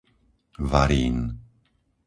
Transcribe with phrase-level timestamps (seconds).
[0.71, 1.15] Varín